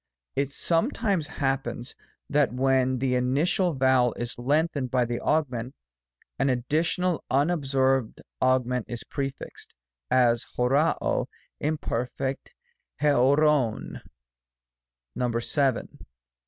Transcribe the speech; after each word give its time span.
It 0.35 0.49
sometimes 0.49 1.27
happens 1.27 1.93
that 2.27 2.51
when 2.51 2.97
the 2.97 3.13
initial 3.13 3.75
vowel 3.75 4.13
is 4.15 4.35
lengthened 4.39 4.89
by 4.89 5.05
the 5.05 5.19
augment, 5.21 5.75
an 6.39 6.49
additional 6.49 7.23
un 7.29 7.51
absorbed 7.51 8.19
augment 8.41 8.87
is 8.89 9.03
prefixed; 9.03 9.75
as, 10.09 10.43
oqcc 10.57 10.97
cj^ 10.97 11.27
Imper. 11.61 12.07
k 12.17 12.35
coqcov. 12.99 14.01
Vn. 15.19 15.87